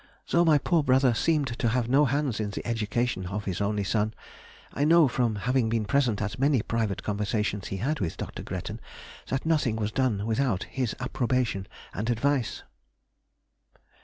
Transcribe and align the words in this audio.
Though 0.31 0.43
my 0.43 0.57
poor 0.57 0.81
brother 0.83 1.13
seemed 1.13 1.59
to 1.59 1.67
have 1.67 1.87
no 1.87 2.05
hands 2.05 2.39
in 2.39 2.49
the 2.49 2.65
education 2.65 3.27
of 3.27 3.45
his 3.45 3.61
only 3.61 3.83
son, 3.83 4.15
I 4.73 4.83
know, 4.83 5.07
from 5.07 5.35
having 5.35 5.69
been 5.69 5.85
present 5.85 6.23
at 6.23 6.39
many 6.39 6.63
private 6.63 7.03
conversations 7.03 7.67
he 7.67 7.77
had 7.77 7.99
with 7.99 8.17
Dr. 8.17 8.41
Gretton, 8.41 8.79
that 9.27 9.45
nothing 9.45 9.75
was 9.75 9.91
done 9.91 10.25
without 10.25 10.63
his 10.63 10.95
approbation 10.99 11.67
and 11.93 12.09
advice. 12.09 12.63